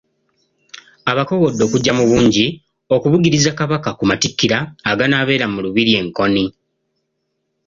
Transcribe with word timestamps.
Abakowode 1.11 1.61
okujja 1.63 1.91
mu 1.97 2.03
bungi 2.09 2.45
okubugiriza 2.95 3.51
Kabaka 3.59 3.89
ku 3.97 4.03
Matikkira 4.09 4.57
aganaabera 4.91 5.45
mu 5.53 5.59
Lubiri 5.65 5.91
e 6.01 6.01
Nkoni. 6.07 6.45